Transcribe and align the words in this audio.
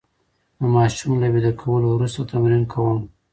د 0.59 0.61
ماشومانو 0.75 1.21
له 1.21 1.27
ویده 1.33 1.51
کولو 1.61 1.87
وروسته 1.91 2.21
تمرین 2.31 2.63
کوم. 2.73 2.99